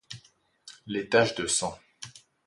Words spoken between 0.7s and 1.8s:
Les taches de sang.